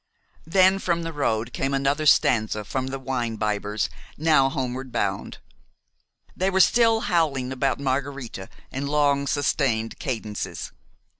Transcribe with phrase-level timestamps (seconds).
[0.47, 5.37] Then from the road came another stanza from the wine bibbers, now homeward bound.
[6.35, 10.71] They were still howling about Margharita in long sustained cadences.